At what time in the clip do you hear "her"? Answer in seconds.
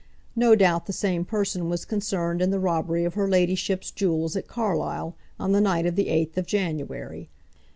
3.13-3.27